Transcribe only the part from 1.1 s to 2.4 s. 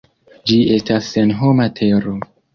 senhoma tero.